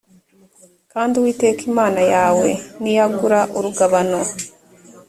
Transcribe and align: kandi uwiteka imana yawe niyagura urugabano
kandi 0.91 1.13
uwiteka 1.15 1.61
imana 1.71 2.01
yawe 2.13 2.49
niyagura 2.81 3.39
urugabano 3.57 4.19